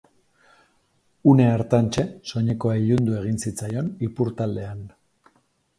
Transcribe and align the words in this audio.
Une 1.33 1.43
hartantxe, 1.49 2.07
soinekoa 2.31 2.79
ilundu 2.87 3.17
egin 3.21 3.39
zitzaion 3.47 3.95
ipurtaldean. 4.11 4.83